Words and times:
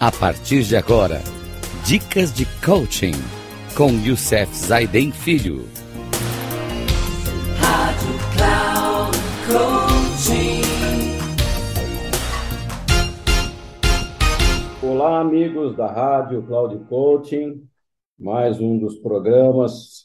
A 0.00 0.12
partir 0.12 0.62
de 0.62 0.76
agora, 0.76 1.20
dicas 1.84 2.32
de 2.32 2.46
coaching 2.64 3.14
com 3.76 3.90
Youssef 4.06 4.54
Zaiden 4.54 5.10
Filho. 5.10 5.64
Rádio 7.58 8.14
Cloud 8.36 9.18
Coaching. 9.50 10.62
Olá, 14.86 15.18
amigos 15.18 15.76
da 15.76 15.90
Rádio 15.90 16.46
Cloud 16.46 16.78
Coaching. 16.84 17.68
Mais 18.16 18.60
um 18.60 18.78
dos 18.78 18.94
programas 19.00 20.04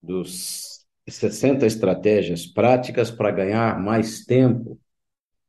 dos 0.00 0.86
60 1.08 1.66
estratégias 1.66 2.46
práticas 2.46 3.10
para 3.10 3.32
ganhar 3.32 3.76
mais 3.82 4.24
tempo. 4.24 4.78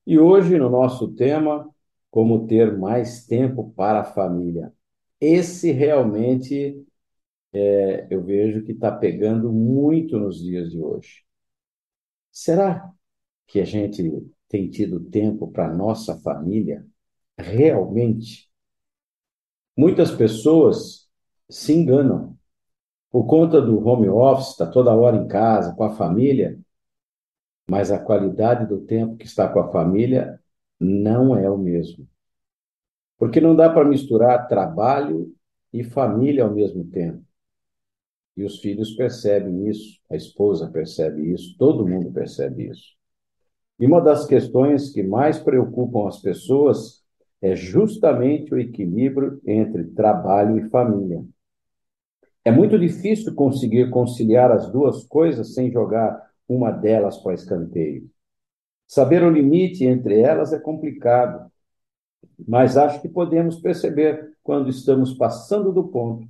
E 0.07 0.17
hoje, 0.17 0.57
no 0.57 0.67
nosso 0.67 1.09
tema, 1.09 1.70
como 2.11 2.45
ter 2.47 2.77
mais 2.77 3.25
tempo 3.25 3.71
para 3.75 4.01
a 4.01 4.03
família. 4.03 4.73
Esse 5.19 5.71
realmente 5.71 6.85
é, 7.53 8.07
eu 8.09 8.23
vejo 8.23 8.63
que 8.63 8.73
está 8.73 8.91
pegando 8.91 9.51
muito 9.51 10.19
nos 10.19 10.41
dias 10.41 10.71
de 10.71 10.79
hoje. 10.79 11.23
Será 12.31 12.91
que 13.47 13.59
a 13.59 13.65
gente 13.65 14.03
tem 14.47 14.69
tido 14.69 14.99
tempo 14.99 15.51
para 15.51 15.73
nossa 15.73 16.17
família? 16.19 16.85
Realmente? 17.37 18.49
Muitas 19.77 20.11
pessoas 20.11 21.09
se 21.49 21.73
enganam. 21.73 22.37
Por 23.09 23.25
conta 23.25 23.61
do 23.61 23.85
home 23.85 24.07
office, 24.09 24.51
está 24.51 24.67
toda 24.67 24.95
hora 24.95 25.17
em 25.17 25.27
casa, 25.27 25.75
com 25.75 25.83
a 25.83 25.95
família, 25.95 26.57
mas 27.69 27.91
a 27.91 27.99
qualidade 27.99 28.67
do 28.67 28.81
tempo 28.81 29.17
que 29.17 29.25
está 29.25 29.47
com 29.47 29.59
a 29.59 29.71
família 29.71 30.39
não 30.79 31.35
é 31.35 31.49
o 31.49 31.57
mesmo. 31.57 32.07
Porque 33.21 33.39
não 33.39 33.55
dá 33.55 33.69
para 33.69 33.87
misturar 33.87 34.47
trabalho 34.47 35.31
e 35.71 35.83
família 35.83 36.43
ao 36.43 36.51
mesmo 36.51 36.83
tempo. 36.85 37.23
E 38.35 38.43
os 38.43 38.57
filhos 38.57 38.95
percebem 38.95 39.69
isso, 39.69 39.99
a 40.09 40.15
esposa 40.15 40.71
percebe 40.71 41.31
isso, 41.31 41.55
todo 41.55 41.87
mundo 41.87 42.11
percebe 42.11 42.67
isso. 42.67 42.95
E 43.79 43.85
uma 43.85 44.01
das 44.01 44.25
questões 44.25 44.89
que 44.89 45.03
mais 45.03 45.37
preocupam 45.37 46.07
as 46.07 46.19
pessoas 46.19 47.03
é 47.39 47.55
justamente 47.55 48.55
o 48.55 48.59
equilíbrio 48.59 49.39
entre 49.45 49.83
trabalho 49.83 50.57
e 50.57 50.67
família. 50.71 51.23
É 52.43 52.49
muito 52.49 52.75
difícil 52.79 53.35
conseguir 53.35 53.91
conciliar 53.91 54.51
as 54.51 54.71
duas 54.71 55.03
coisas 55.03 55.53
sem 55.53 55.71
jogar 55.71 56.27
uma 56.49 56.71
delas 56.71 57.19
para 57.19 57.35
escanteio. 57.35 58.09
Saber 58.87 59.21
o 59.21 59.29
limite 59.29 59.85
entre 59.85 60.19
elas 60.19 60.51
é 60.53 60.59
complicado, 60.59 61.51
mas 62.47 62.77
acho 62.77 63.01
que 63.01 63.09
podemos 63.09 63.59
perceber 63.59 64.33
quando 64.43 64.69
estamos 64.69 65.13
passando 65.13 65.71
do 65.71 65.83
ponto, 65.87 66.27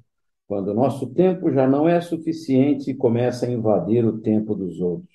quando 0.48 0.70
o 0.70 0.74
nosso 0.74 1.08
tempo 1.14 1.52
já 1.52 1.68
não 1.68 1.88
é 1.88 2.02
suficiente 2.02 2.92
e 2.92 2.96
começa 2.96 3.46
a 3.46 3.52
invadir 3.52 4.06
o 4.06 4.20
tempo 4.20 4.54
dos 4.54 4.82
outros, 4.82 5.10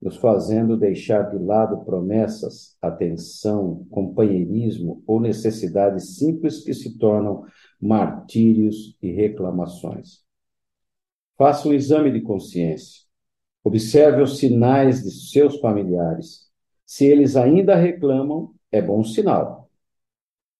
nos 0.00 0.16
fazendo 0.16 0.76
deixar 0.76 1.22
de 1.30 1.38
lado 1.38 1.84
promessas, 1.84 2.76
atenção, 2.80 3.86
companheirismo 3.90 5.02
ou 5.06 5.20
necessidades 5.20 6.16
simples 6.16 6.62
que 6.62 6.72
se 6.72 6.98
tornam 6.98 7.44
martírios 7.80 8.96
e 9.02 9.10
reclamações. 9.12 10.22
Faça 11.36 11.68
um 11.68 11.72
exame 11.72 12.10
de 12.10 12.20
consciência. 12.20 13.02
Observe 13.62 14.22
os 14.22 14.38
sinais 14.38 15.02
de 15.02 15.10
seus 15.10 15.58
familiares. 15.60 16.48
Se 16.84 17.04
eles 17.06 17.36
ainda 17.36 17.76
reclamam, 17.76 18.54
é 18.72 18.80
bom 18.82 19.04
sinal. 19.04 19.70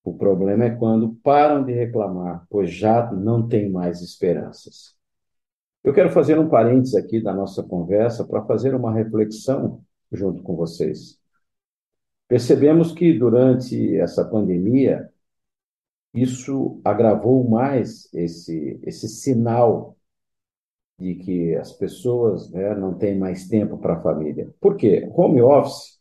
O 0.04 0.14
problema 0.16 0.64
é 0.64 0.70
quando 0.70 1.14
param 1.22 1.64
de 1.64 1.72
reclamar, 1.72 2.46
pois 2.48 2.72
já 2.72 3.12
não 3.12 3.46
tem 3.46 3.70
mais 3.70 4.00
esperanças. 4.00 4.96
Eu 5.84 5.92
quero 5.92 6.10
fazer 6.10 6.38
um 6.38 6.48
parênteses 6.48 6.94
aqui 6.94 7.20
da 7.20 7.34
nossa 7.34 7.62
conversa 7.62 8.24
para 8.24 8.44
fazer 8.44 8.74
uma 8.74 8.92
reflexão 8.92 9.82
junto 10.12 10.42
com 10.42 10.56
vocês. 10.56 11.18
Percebemos 12.26 12.92
que 12.92 13.18
durante 13.18 13.96
essa 13.96 14.24
pandemia, 14.24 15.10
isso 16.14 16.80
agravou 16.84 17.48
mais 17.48 18.12
esse, 18.12 18.78
esse 18.82 19.08
sinal 19.08 19.96
de 20.98 21.14
que 21.14 21.54
as 21.54 21.72
pessoas 21.72 22.50
né, 22.50 22.74
não 22.74 22.94
têm 22.94 23.16
mais 23.16 23.46
tempo 23.48 23.78
para 23.78 23.94
a 23.94 24.02
família. 24.02 24.52
Por 24.60 24.76
quê? 24.76 25.08
Home 25.14 25.40
office, 25.40 25.97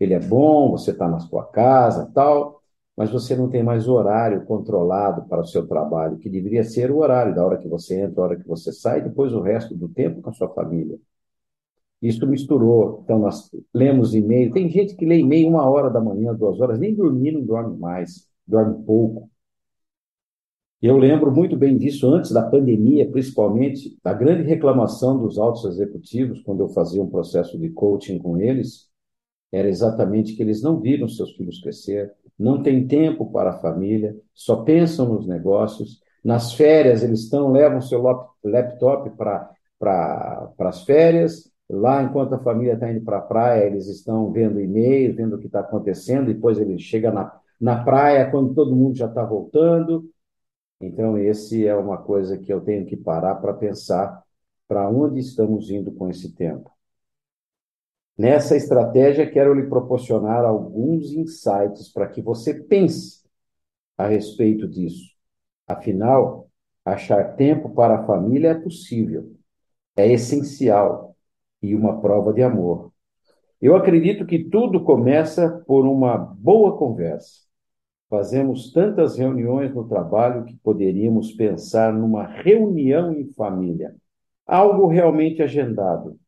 ele 0.00 0.14
é 0.14 0.20
bom, 0.20 0.70
você 0.70 0.90
está 0.92 1.06
na 1.08 1.20
sua 1.20 1.44
casa 1.46 2.10
tal, 2.14 2.62
mas 2.96 3.10
você 3.10 3.36
não 3.36 3.48
tem 3.48 3.62
mais 3.62 3.88
horário 3.88 4.44
controlado 4.44 5.28
para 5.28 5.42
o 5.42 5.46
seu 5.46 5.66
trabalho, 5.66 6.18
que 6.18 6.28
deveria 6.28 6.64
ser 6.64 6.90
o 6.90 6.98
horário 6.98 7.34
da 7.34 7.44
hora 7.44 7.58
que 7.58 7.68
você 7.68 8.00
entra, 8.00 8.16
da 8.16 8.22
hora 8.22 8.36
que 8.36 8.48
você 8.48 8.72
sai, 8.72 9.02
depois 9.02 9.32
o 9.32 9.40
resto 9.40 9.74
do 9.74 9.88
tempo 9.88 10.20
com 10.22 10.30
a 10.30 10.32
sua 10.32 10.48
família. 10.48 10.98
Isso 12.02 12.26
misturou. 12.26 13.00
Então, 13.04 13.18
nós 13.18 13.50
lemos 13.74 14.14
e-mail. 14.14 14.52
Tem 14.52 14.68
gente 14.68 14.94
que 14.96 15.04
lê 15.06 15.18
e-mail 15.18 15.48
uma 15.48 15.68
hora 15.68 15.90
da 15.90 16.00
manhã, 16.00 16.34
duas 16.34 16.60
horas, 16.60 16.78
nem 16.78 16.94
dormir 16.94 17.32
não 17.32 17.42
dorme 17.42 17.78
mais, 17.78 18.26
dorme 18.46 18.82
pouco. 18.84 19.30
Eu 20.82 20.96
lembro 20.96 21.30
muito 21.30 21.56
bem 21.56 21.76
disso 21.76 22.06
antes 22.08 22.32
da 22.32 22.42
pandemia, 22.42 23.10
principalmente, 23.10 23.98
da 24.02 24.14
grande 24.14 24.42
reclamação 24.44 25.18
dos 25.18 25.38
altos 25.38 25.64
executivos, 25.66 26.42
quando 26.42 26.60
eu 26.60 26.68
fazia 26.70 27.02
um 27.02 27.10
processo 27.10 27.58
de 27.58 27.68
coaching 27.68 28.18
com 28.18 28.38
eles, 28.38 28.89
era 29.52 29.68
exatamente 29.68 30.34
que 30.34 30.42
eles 30.42 30.62
não 30.62 30.80
viram 30.80 31.08
seus 31.08 31.32
filhos 31.36 31.60
crescer, 31.60 32.12
não 32.38 32.62
têm 32.62 32.86
tempo 32.86 33.30
para 33.30 33.50
a 33.50 33.58
família, 33.60 34.16
só 34.34 34.56
pensam 34.62 35.12
nos 35.12 35.26
negócios. 35.26 36.00
Nas 36.24 36.52
férias, 36.54 37.02
eles 37.02 37.20
estão, 37.20 37.50
levam 37.50 37.80
seu 37.80 38.02
laptop 38.44 39.10
para 39.10 39.50
pra, 39.78 40.52
as 40.58 40.84
férias, 40.84 41.50
lá 41.68 42.02
enquanto 42.02 42.34
a 42.34 42.38
família 42.38 42.74
está 42.74 42.90
indo 42.90 43.02
para 43.02 43.18
a 43.18 43.22
praia, 43.22 43.64
eles 43.64 43.86
estão 43.88 44.30
vendo 44.30 44.60
e-mail, 44.60 45.14
vendo 45.14 45.36
o 45.36 45.38
que 45.38 45.46
está 45.46 45.60
acontecendo, 45.60 46.26
depois 46.26 46.58
ele 46.58 46.78
chega 46.78 47.10
na, 47.10 47.32
na 47.60 47.82
praia 47.82 48.30
quando 48.30 48.54
todo 48.54 48.76
mundo 48.76 48.96
já 48.96 49.06
está 49.06 49.24
voltando, 49.24 50.04
então, 50.80 51.18
esse 51.18 51.66
é 51.66 51.74
uma 51.76 51.98
coisa 51.98 52.38
que 52.38 52.52
eu 52.52 52.60
tenho 52.60 52.86
que 52.86 52.96
parar 52.96 53.34
para 53.36 53.52
pensar 53.52 54.24
para 54.66 54.88
onde 54.88 55.20
estamos 55.20 55.70
indo 55.70 55.92
com 55.92 56.08
esse 56.08 56.34
tempo. 56.34 56.70
Nessa 58.20 58.54
estratégia, 58.54 59.30
quero 59.30 59.54
lhe 59.54 59.66
proporcionar 59.66 60.44
alguns 60.44 61.10
insights 61.10 61.90
para 61.90 62.06
que 62.06 62.20
você 62.20 62.52
pense 62.52 63.24
a 63.96 64.06
respeito 64.06 64.68
disso. 64.68 65.10
Afinal, 65.66 66.46
achar 66.84 67.34
tempo 67.34 67.70
para 67.70 67.94
a 67.94 68.04
família 68.04 68.48
é 68.48 68.54
possível, 68.54 69.32
é 69.96 70.12
essencial 70.12 71.16
e 71.62 71.74
uma 71.74 71.98
prova 71.98 72.30
de 72.30 72.42
amor. 72.42 72.92
Eu 73.58 73.74
acredito 73.74 74.26
que 74.26 74.44
tudo 74.44 74.84
começa 74.84 75.64
por 75.66 75.86
uma 75.86 76.18
boa 76.18 76.76
conversa. 76.76 77.40
Fazemos 78.10 78.70
tantas 78.70 79.16
reuniões 79.16 79.74
no 79.74 79.88
trabalho 79.88 80.44
que 80.44 80.58
poderíamos 80.58 81.32
pensar 81.32 81.90
numa 81.90 82.26
reunião 82.26 83.14
em 83.14 83.32
família, 83.32 83.96
algo 84.46 84.88
realmente 84.88 85.42
agendado, 85.42 86.20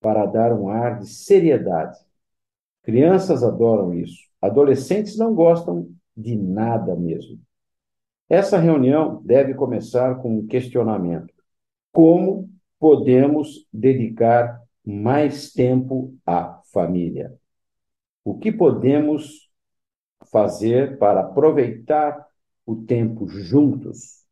para 0.00 0.26
dar 0.26 0.52
um 0.52 0.68
ar 0.68 0.98
de 0.98 1.08
seriedade. 1.08 1.98
Crianças 2.82 3.42
adoram 3.44 3.92
isso, 3.92 4.18
adolescentes 4.40 5.16
não 5.18 5.34
gostam 5.34 5.90
de 6.16 6.34
nada 6.36 6.96
mesmo. 6.96 7.38
Essa 8.28 8.58
reunião 8.58 9.20
deve 9.22 9.54
começar 9.54 10.16
com 10.16 10.38
um 10.38 10.46
questionamento: 10.46 11.34
como 11.92 12.48
podemos 12.78 13.66
dedicar 13.72 14.62
mais 14.84 15.52
tempo 15.52 16.16
à 16.24 16.60
família? 16.72 17.36
O 18.24 18.38
que 18.38 18.50
podemos 18.50 19.50
fazer 20.30 20.98
para 20.98 21.20
aproveitar 21.20 22.26
o 22.64 22.76
tempo 22.76 23.26
juntos? 23.26 24.24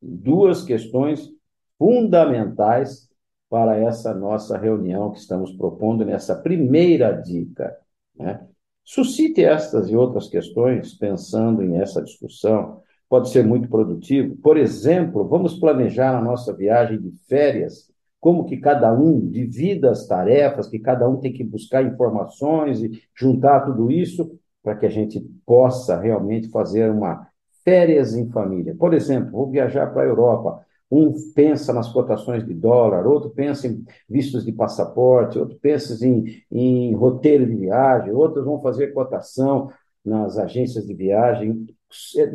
Duas 0.00 0.64
questões 0.64 1.30
fundamentais 1.78 3.08
para 3.48 3.76
essa 3.76 4.12
nossa 4.14 4.58
reunião 4.58 5.12
que 5.12 5.18
estamos 5.18 5.52
propondo 5.52 6.04
nessa 6.04 6.34
primeira 6.34 7.12
dica. 7.12 7.76
Né? 8.18 8.44
Suscite 8.84 9.44
estas 9.44 9.88
e 9.88 9.96
outras 9.96 10.28
questões 10.28 10.94
pensando 10.94 11.62
em 11.62 11.80
essa 11.80 12.02
discussão. 12.02 12.80
Pode 13.08 13.30
ser 13.30 13.44
muito 13.44 13.68
produtivo. 13.68 14.36
Por 14.36 14.56
exemplo, 14.56 15.26
vamos 15.28 15.58
planejar 15.58 16.16
a 16.16 16.22
nossa 16.22 16.54
viagem 16.54 17.00
de 17.00 17.12
férias, 17.28 17.90
como 18.18 18.46
que 18.46 18.56
cada 18.56 18.92
um 18.92 19.28
divida 19.28 19.90
as 19.90 20.06
tarefas, 20.06 20.66
que 20.66 20.78
cada 20.78 21.08
um 21.08 21.18
tem 21.18 21.32
que 21.32 21.44
buscar 21.44 21.84
informações 21.84 22.82
e 22.82 23.00
juntar 23.14 23.60
tudo 23.60 23.90
isso 23.90 24.38
para 24.62 24.74
que 24.74 24.86
a 24.86 24.90
gente 24.90 25.20
possa 25.44 26.00
realmente 26.00 26.48
fazer 26.48 26.90
uma 26.90 27.28
férias 27.64 28.14
em 28.14 28.28
família. 28.30 28.74
Por 28.76 28.94
exemplo, 28.94 29.30
vou 29.30 29.50
viajar 29.50 29.88
para 29.88 30.02
a 30.02 30.06
Europa. 30.06 30.65
Um 30.90 31.32
pensa 31.34 31.72
nas 31.72 31.88
cotações 31.92 32.46
de 32.46 32.54
dólar, 32.54 33.06
outro 33.06 33.30
pensa 33.30 33.66
em 33.66 33.84
vistos 34.08 34.44
de 34.44 34.52
passaporte, 34.52 35.38
outro 35.38 35.58
pensa 35.60 36.06
em, 36.06 36.42
em 36.50 36.94
roteiro 36.94 37.44
de 37.46 37.56
viagem, 37.56 38.12
outros 38.12 38.44
vão 38.44 38.60
fazer 38.62 38.92
cotação. 38.92 39.70
nas 40.04 40.38
agências 40.38 40.86
de 40.86 40.94
viagem, 40.94 41.66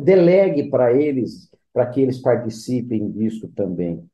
delegue 0.04 0.68
para 0.68 0.92
eles, 0.92 1.50
para 1.72 1.86
que 1.86 2.00
eles 2.02 2.18
participem 2.20 3.10
disso 3.10 3.48
também. 3.48 4.04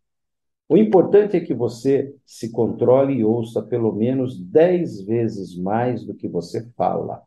O 0.68 0.76
importante 0.76 1.36
é 1.36 1.40
que 1.40 1.54
você 1.54 2.14
se 2.24 2.50
controle 2.52 3.14
e 3.14 3.24
ouça 3.24 3.62
pelo 3.62 3.92
menos 3.92 4.38
dez 4.38 5.00
vezes 5.00 5.56
mais 5.56 6.04
do 6.04 6.14
que 6.14 6.28
você 6.28 6.68
fala. 6.76 7.22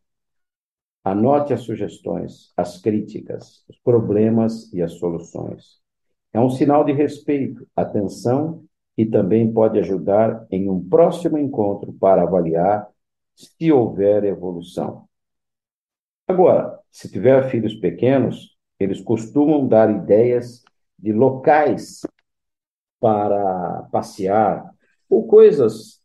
Anote 1.03 1.51
as 1.51 1.61
sugestões, 1.61 2.53
as 2.55 2.79
críticas, 2.79 3.65
os 3.67 3.77
problemas 3.79 4.71
e 4.71 4.81
as 4.81 4.93
soluções. 4.93 5.80
É 6.33 6.39
um 6.39 6.49
sinal 6.49 6.83
de 6.83 6.91
respeito, 6.93 7.67
atenção 7.75 8.63
e 8.97 9.05
também 9.05 9.51
pode 9.51 9.79
ajudar 9.79 10.45
em 10.49 10.69
um 10.69 10.87
próximo 10.87 11.37
encontro 11.37 11.93
para 11.93 12.23
avaliar 12.23 12.87
se 13.35 13.71
houver 13.71 14.23
evolução. 14.23 15.07
Agora, 16.27 16.79
se 16.91 17.11
tiver 17.11 17.49
filhos 17.49 17.75
pequenos, 17.75 18.57
eles 18.79 19.01
costumam 19.01 19.67
dar 19.67 19.89
ideias 19.89 20.63
de 20.97 21.11
locais 21.11 22.01
para 22.99 23.83
passear 23.91 24.71
ou 25.09 25.27
coisas 25.27 26.01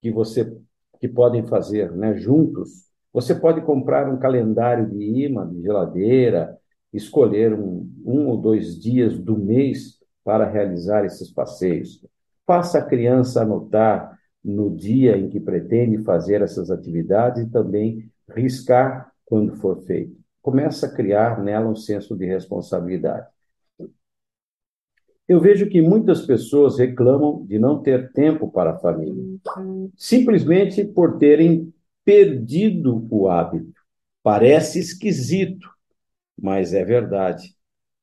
que 0.00 0.10
você 0.10 0.56
que 0.98 1.08
podem 1.08 1.46
fazer, 1.46 1.90
né, 1.92 2.14
juntos 2.14 2.90
você 3.12 3.34
pode 3.34 3.60
comprar 3.62 4.08
um 4.08 4.18
calendário 4.18 4.88
de 4.88 5.02
imã, 5.24 5.48
de 5.48 5.62
geladeira, 5.62 6.58
escolher 6.92 7.52
um, 7.52 7.88
um 8.04 8.28
ou 8.28 8.36
dois 8.36 8.78
dias 8.78 9.18
do 9.18 9.36
mês 9.36 9.98
para 10.24 10.48
realizar 10.48 11.04
esses 11.04 11.30
passeios. 11.30 12.04
Faça 12.46 12.78
a 12.78 12.84
criança 12.84 13.42
anotar 13.42 14.18
no 14.44 14.74
dia 14.74 15.16
em 15.16 15.28
que 15.28 15.38
pretende 15.38 16.02
fazer 16.02 16.42
essas 16.42 16.70
atividades 16.70 17.42
e 17.42 17.50
também 17.50 18.10
riscar 18.34 19.12
quando 19.24 19.54
for 19.56 19.80
feito. 19.82 20.16
Começa 20.42 20.86
a 20.86 20.92
criar 20.92 21.42
nela 21.42 21.68
um 21.68 21.76
senso 21.76 22.16
de 22.16 22.26
responsabilidade. 22.26 23.26
Eu 25.28 25.40
vejo 25.40 25.68
que 25.68 25.80
muitas 25.80 26.26
pessoas 26.26 26.76
reclamam 26.76 27.46
de 27.46 27.56
não 27.56 27.80
ter 27.80 28.10
tempo 28.12 28.50
para 28.50 28.72
a 28.72 28.78
família, 28.78 29.38
simplesmente 29.96 30.84
por 30.84 31.18
terem 31.18 31.72
perdido 32.04 33.06
o 33.08 33.28
hábito. 33.28 33.80
Parece 34.24 34.80
esquisito, 34.80 35.68
mas 36.40 36.74
é 36.74 36.84
verdade. 36.84 37.54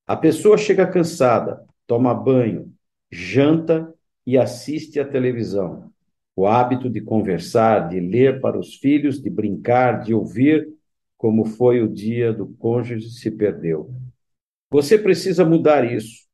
A 0.05 0.15
pessoa 0.15 0.57
chega 0.57 0.87
cansada, 0.87 1.61
toma 1.85 2.13
banho, 2.13 2.73
janta 3.11 3.93
e 4.25 4.37
assiste 4.37 4.99
à 4.99 5.05
televisão. 5.05 5.91
O 6.35 6.45
hábito 6.45 6.89
de 6.89 7.01
conversar, 7.01 7.89
de 7.89 7.99
ler 7.99 8.39
para 8.39 8.59
os 8.59 8.75
filhos, 8.75 9.21
de 9.21 9.29
brincar, 9.29 10.01
de 10.01 10.13
ouvir 10.13 10.67
como 11.17 11.45
foi 11.45 11.81
o 11.81 11.87
dia 11.87 12.31
do 12.31 12.47
cônjuge 12.47 13.09
se 13.09 13.31
perdeu. 13.31 13.91
Você 14.69 14.97
precisa 14.97 15.43
mudar 15.43 15.91
isso. 15.91 16.27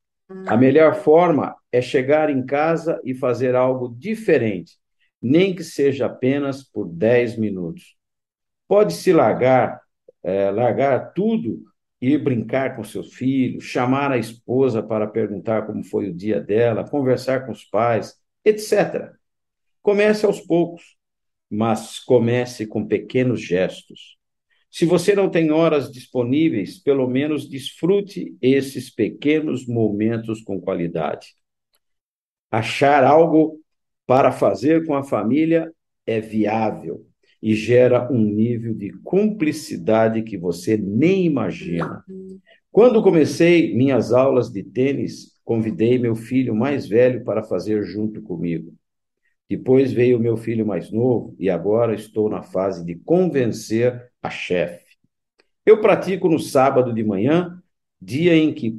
A 0.46 0.56
melhor 0.56 0.94
forma 0.94 1.56
é 1.72 1.80
chegar 1.80 2.28
em 2.28 2.44
casa 2.44 3.00
e 3.04 3.14
fazer 3.14 3.54
algo 3.54 3.94
diferente, 3.96 4.76
nem 5.20 5.54
que 5.54 5.64
seja 5.64 6.06
apenas 6.06 6.62
por 6.62 6.86
10 6.86 7.38
minutos. 7.38 7.96
Pode-se 8.68 9.12
largar, 9.12 9.80
é, 10.22 10.50
largar 10.50 11.12
tudo 11.12 11.62
e 12.06 12.18
brincar 12.18 12.76
com 12.76 12.84
seus 12.84 13.14
filhos, 13.14 13.64
chamar 13.64 14.12
a 14.12 14.18
esposa 14.18 14.82
para 14.82 15.06
perguntar 15.06 15.66
como 15.66 15.82
foi 15.82 16.10
o 16.10 16.14
dia 16.14 16.38
dela, 16.38 16.86
conversar 16.86 17.46
com 17.46 17.52
os 17.52 17.64
pais, 17.64 18.14
etc. 18.44 19.12
Comece 19.80 20.26
aos 20.26 20.38
poucos, 20.40 20.96
mas 21.48 21.98
comece 21.98 22.66
com 22.66 22.86
pequenos 22.86 23.40
gestos. 23.40 24.18
Se 24.70 24.84
você 24.84 25.14
não 25.14 25.30
tem 25.30 25.50
horas 25.50 25.90
disponíveis, 25.90 26.78
pelo 26.78 27.08
menos 27.08 27.48
desfrute 27.48 28.36
esses 28.42 28.90
pequenos 28.90 29.66
momentos 29.66 30.42
com 30.42 30.60
qualidade. 30.60 31.28
Achar 32.50 33.02
algo 33.02 33.60
para 34.06 34.30
fazer 34.30 34.84
com 34.84 34.94
a 34.94 35.02
família 35.02 35.72
é 36.06 36.20
viável 36.20 37.06
e 37.44 37.54
gera 37.54 38.10
um 38.10 38.18
nível 38.18 38.72
de 38.72 38.90
cumplicidade 39.04 40.22
que 40.22 40.38
você 40.38 40.78
nem 40.78 41.26
imagina. 41.26 42.02
Quando 42.72 43.02
comecei 43.02 43.76
minhas 43.76 44.14
aulas 44.14 44.50
de 44.50 44.62
tênis, 44.62 45.38
convidei 45.44 45.98
meu 45.98 46.14
filho 46.14 46.54
mais 46.54 46.88
velho 46.88 47.22
para 47.22 47.42
fazer 47.42 47.84
junto 47.84 48.22
comigo. 48.22 48.72
Depois 49.46 49.92
veio 49.92 50.18
meu 50.18 50.38
filho 50.38 50.66
mais 50.66 50.90
novo 50.90 51.36
e 51.38 51.50
agora 51.50 51.94
estou 51.94 52.30
na 52.30 52.42
fase 52.42 52.82
de 52.82 52.94
convencer 52.94 54.10
a 54.22 54.30
chefe. 54.30 54.96
Eu 55.66 55.82
pratico 55.82 56.30
no 56.30 56.38
sábado 56.38 56.94
de 56.94 57.04
manhã, 57.04 57.62
dia 58.00 58.34
em 58.34 58.54
que, 58.54 58.74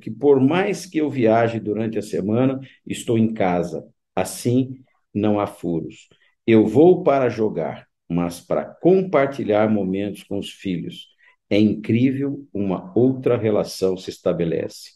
que, 0.00 0.10
por 0.10 0.40
mais 0.40 0.86
que 0.86 0.98
eu 0.98 1.10
viaje 1.10 1.60
durante 1.60 1.98
a 1.98 2.02
semana, 2.02 2.58
estou 2.86 3.18
em 3.18 3.34
casa 3.34 3.86
Assim, 4.14 4.82
não 5.14 5.40
há 5.40 5.46
furos. 5.46 6.08
Eu 6.46 6.66
vou 6.66 7.02
para 7.02 7.28
jogar, 7.28 7.86
mas 8.10 8.40
para 8.40 8.64
compartilhar 8.64 9.70
momentos 9.70 10.24
com 10.24 10.38
os 10.38 10.50
filhos. 10.50 11.08
É 11.48 11.58
incrível, 11.58 12.44
uma 12.52 12.92
outra 12.96 13.36
relação 13.36 13.96
se 13.96 14.10
estabelece. 14.10 14.90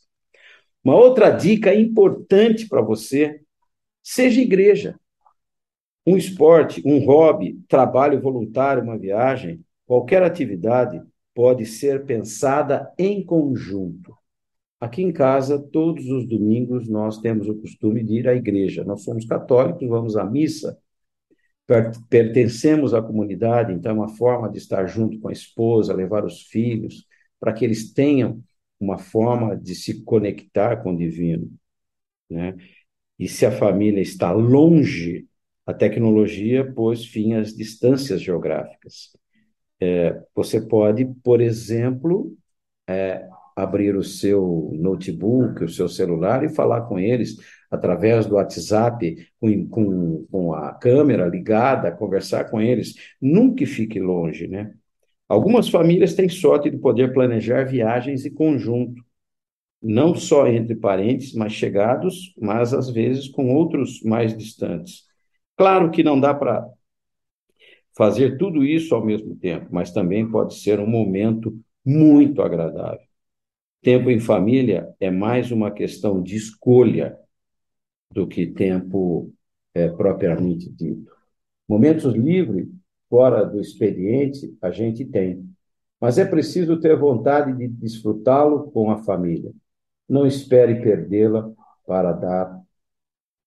Uma 0.82 0.96
outra 0.96 1.30
dica 1.30 1.72
importante 1.72 2.68
para 2.68 2.82
você: 2.82 3.40
seja 4.02 4.40
igreja. 4.40 4.98
Um 6.06 6.16
esporte, 6.16 6.82
um 6.84 6.98
hobby, 7.06 7.58
trabalho 7.68 8.20
voluntário, 8.20 8.82
uma 8.82 8.98
viagem, 8.98 9.64
qualquer 9.86 10.22
atividade 10.22 11.00
pode 11.34 11.64
ser 11.64 12.04
pensada 12.04 12.92
em 12.98 13.24
conjunto. 13.24 14.14
Aqui 14.78 15.02
em 15.02 15.12
casa, 15.12 15.58
todos 15.58 16.06
os 16.10 16.26
domingos, 16.26 16.88
nós 16.88 17.18
temos 17.18 17.48
o 17.48 17.54
costume 17.54 18.04
de 18.04 18.18
ir 18.18 18.28
à 18.28 18.34
igreja. 18.34 18.84
Nós 18.84 19.02
somos 19.02 19.24
católicos, 19.24 19.88
vamos 19.88 20.16
à 20.16 20.24
missa, 20.24 20.78
pertencemos 22.08 22.92
à 22.92 23.00
comunidade, 23.00 23.72
então 23.72 23.92
é 23.92 23.94
uma 23.94 24.08
forma 24.08 24.50
de 24.50 24.58
estar 24.58 24.86
junto 24.86 25.18
com 25.18 25.28
a 25.28 25.32
esposa, 25.32 25.94
levar 25.94 26.24
os 26.24 26.42
filhos, 26.42 27.06
para 27.40 27.52
que 27.52 27.64
eles 27.64 27.92
tenham 27.92 28.42
uma 28.78 28.98
forma 28.98 29.56
de 29.56 29.74
se 29.74 30.02
conectar 30.04 30.82
com 30.82 30.92
o 30.92 30.96
divino. 30.96 31.50
Né? 32.30 32.54
E 33.18 33.28
se 33.28 33.46
a 33.46 33.52
família 33.52 34.00
está 34.00 34.32
longe, 34.32 35.26
a 35.66 35.72
tecnologia 35.72 36.70
pôs 36.72 37.06
fim 37.06 37.34
às 37.34 37.54
distâncias 37.54 38.20
geográficas. 38.20 39.16
É, 39.80 40.22
você 40.34 40.60
pode, 40.60 41.06
por 41.22 41.40
exemplo, 41.40 42.36
é, 42.86 43.26
abrir 43.56 43.96
o 43.96 44.02
seu 44.02 44.70
notebook, 44.74 45.64
o 45.64 45.68
seu 45.68 45.88
celular 45.88 46.44
e 46.44 46.48
falar 46.48 46.82
com 46.82 46.98
eles 46.98 47.36
através 47.74 48.26
do 48.26 48.36
WhatsApp, 48.36 49.28
com, 49.40 49.68
com, 49.68 50.26
com 50.30 50.52
a 50.54 50.72
câmera 50.72 51.26
ligada, 51.26 51.92
conversar 51.92 52.50
com 52.50 52.60
eles. 52.60 52.94
Nunca 53.20 53.66
fique 53.66 54.00
longe, 54.00 54.46
né? 54.48 54.72
Algumas 55.28 55.68
famílias 55.68 56.14
têm 56.14 56.28
sorte 56.28 56.70
de 56.70 56.78
poder 56.78 57.12
planejar 57.12 57.64
viagens 57.64 58.24
em 58.26 58.32
conjunto, 58.32 59.02
não 59.82 60.14
só 60.14 60.46
entre 60.46 60.74
parentes 60.74 61.34
mais 61.34 61.52
chegados, 61.52 62.34
mas 62.40 62.72
às 62.72 62.90
vezes 62.90 63.28
com 63.28 63.54
outros 63.54 64.02
mais 64.02 64.36
distantes. 64.36 65.04
Claro 65.56 65.90
que 65.90 66.02
não 66.02 66.18
dá 66.18 66.34
para 66.34 66.66
fazer 67.96 68.36
tudo 68.38 68.64
isso 68.64 68.94
ao 68.94 69.04
mesmo 69.04 69.36
tempo, 69.36 69.68
mas 69.70 69.92
também 69.92 70.28
pode 70.28 70.54
ser 70.54 70.80
um 70.80 70.86
momento 70.86 71.56
muito 71.84 72.42
agradável. 72.42 73.06
Tempo 73.82 74.10
em 74.10 74.18
família 74.18 74.88
é 74.98 75.10
mais 75.10 75.50
uma 75.50 75.70
questão 75.70 76.22
de 76.22 76.36
escolha 76.36 77.18
do 78.14 78.28
que 78.28 78.46
tempo 78.46 79.32
é, 79.74 79.88
propriamente 79.88 80.70
dito. 80.70 81.12
Momentos 81.68 82.14
livres, 82.14 82.68
fora 83.10 83.44
do 83.44 83.60
expediente, 83.60 84.56
a 84.62 84.70
gente 84.70 85.04
tem, 85.04 85.44
mas 86.00 86.16
é 86.16 86.24
preciso 86.24 86.78
ter 86.78 86.96
vontade 86.96 87.52
de 87.56 87.66
desfrutá-lo 87.66 88.70
com 88.70 88.90
a 88.90 89.02
família. 89.02 89.52
Não 90.08 90.26
espere 90.26 90.80
perdê-la 90.80 91.50
para 91.86 92.12
dar. 92.12 92.62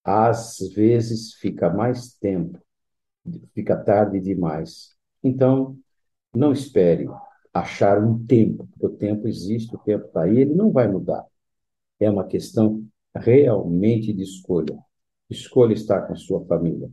Às 0.03 0.59
vezes 0.75 1.33
fica 1.35 1.69
mais 1.69 2.13
tempo, 2.13 2.59
fica 3.53 3.75
tarde 3.77 4.19
demais. 4.19 4.95
Então, 5.23 5.77
não 6.35 6.51
espere 6.51 7.07
achar 7.53 8.03
um 8.03 8.25
tempo, 8.25 8.67
porque 8.67 8.85
o 8.85 8.97
tempo 8.97 9.27
existe, 9.27 9.75
o 9.75 9.79
tempo 9.79 10.07
está 10.07 10.23
aí, 10.23 10.39
ele 10.39 10.53
não 10.53 10.71
vai 10.71 10.87
mudar. 10.87 11.25
É 11.99 12.09
uma 12.09 12.25
questão 12.25 12.85
realmente 13.17 14.13
de 14.13 14.23
escolha. 14.23 14.77
Escolha 15.29 15.73
estar 15.73 16.01
com 16.03 16.13
a 16.13 16.15
sua 16.15 16.45
família, 16.45 16.89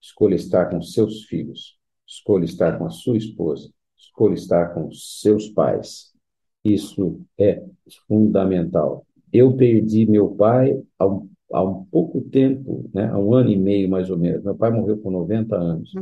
escolha 0.00 0.34
estar 0.34 0.70
com 0.70 0.80
seus 0.80 1.24
filhos, 1.24 1.78
escolha 2.06 2.44
estar 2.44 2.78
com 2.78 2.86
a 2.86 2.90
sua 2.90 3.16
esposa, 3.16 3.70
escolha 3.96 4.34
estar 4.34 4.72
com 4.72 4.90
seus 4.92 5.48
pais. 5.48 6.12
Isso 6.64 7.20
é 7.38 7.62
fundamental. 8.08 9.06
Eu 9.30 9.54
perdi 9.54 10.06
meu 10.06 10.30
pai 10.30 10.82
há 10.98 11.06
um 11.06 11.28
há 11.54 11.62
um 11.62 11.84
pouco 11.84 12.20
tempo, 12.20 12.90
né, 12.92 13.08
há 13.08 13.18
um 13.18 13.32
ano 13.32 13.50
e 13.50 13.56
meio 13.56 13.88
mais 13.88 14.10
ou 14.10 14.18
menos. 14.18 14.42
Meu 14.42 14.56
pai 14.56 14.70
morreu 14.72 14.98
com 14.98 15.10
90 15.10 15.56
anos. 15.56 15.92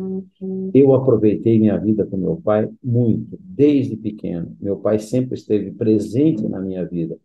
Eu 0.72 0.94
aproveitei 0.94 1.58
minha 1.58 1.78
vida 1.78 2.06
com 2.06 2.16
meu 2.16 2.36
pai 2.36 2.70
muito, 2.82 3.38
desde 3.38 3.96
pequeno. 3.96 4.56
Meu 4.58 4.78
pai 4.78 4.98
sempre 4.98 5.34
esteve 5.34 5.70
presente 5.72 6.42
na 6.48 6.58
minha 6.58 6.86
vida 6.86 7.18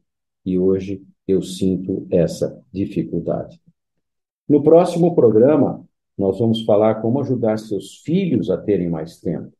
e 0.45 0.59
hoje 0.59 1.01
eu 1.27 1.41
sinto 1.41 2.07
essa 2.09 2.61
dificuldade. 2.71 3.59
No 4.47 4.63
próximo 4.63 5.13
programa, 5.13 5.85
nós 6.17 6.39
vamos 6.39 6.63
falar 6.63 6.95
como 6.95 7.19
ajudar 7.19 7.57
seus 7.57 7.97
filhos 7.97 8.49
a 8.49 8.57
terem 8.57 8.89
mais 8.89 9.19
tempo. 9.19 9.51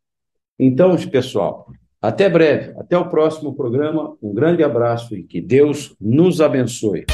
Então, 0.57 0.95
pessoal, 1.11 1.67
até 2.01 2.29
breve, 2.29 2.73
até 2.79 2.97
o 2.97 3.09
próximo 3.09 3.53
programa. 3.53 4.15
Um 4.21 4.33
grande 4.33 4.63
abraço 4.63 5.15
e 5.15 5.23
que 5.23 5.41
Deus 5.41 5.95
nos 5.99 6.41
abençoe. 6.41 7.05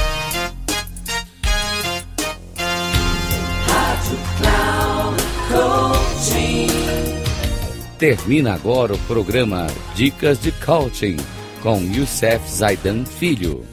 Termina 7.98 8.54
agora 8.54 8.94
o 8.94 9.00
programa 9.08 9.68
Dicas 9.96 10.42
de 10.42 10.52
Coaching 10.66 11.16
com 11.62 11.80
Youssef 11.80 12.46
Zaidan 12.50 13.06
Filho. 13.06 13.73